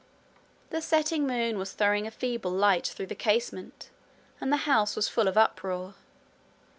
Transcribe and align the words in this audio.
The 0.71 0.81
setting 0.81 1.27
moon 1.27 1.59
was 1.59 1.73
throwing 1.73 2.07
a 2.07 2.09
feeble 2.09 2.49
light 2.49 2.87
through 2.87 3.05
the 3.05 3.13
casement, 3.13 3.91
and 4.39 4.51
the 4.51 4.65
house 4.65 4.95
was 4.95 5.07
full 5.07 5.27
of 5.27 5.37
uproar. 5.37 5.93